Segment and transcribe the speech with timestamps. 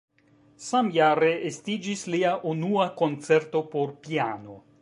[0.67, 4.63] Samjare estiĝis lia unua koncerto por piano.